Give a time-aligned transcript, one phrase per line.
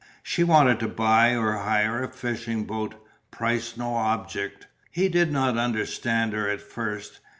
[0.23, 2.95] She wanted to buy or hire a fishing boat,
[3.29, 4.65] price no object.
[4.89, 7.19] He did not understand her at first.